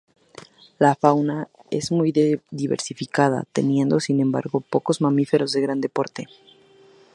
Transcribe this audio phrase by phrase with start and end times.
[0.79, 2.11] La fauna es muy
[2.49, 6.27] diversificada, teniendo, sin embargo, pocos mamíferos de grande porte.